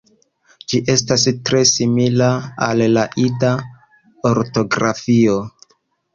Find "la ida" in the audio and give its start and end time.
2.95-3.53